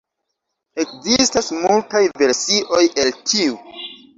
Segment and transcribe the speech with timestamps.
[0.83, 3.63] Ekzistas multaj versioj el tiu.